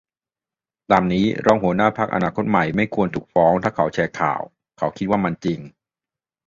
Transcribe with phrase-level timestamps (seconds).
[0.91, 4.41] ตามนี้ รองหัวหน้าพรรคอนาคตใหม่ไม่ควรถูกฟ้องถ้าตอนเขาแชร์ข่าว
[4.77, 5.59] เขาคิดว่ามันจริง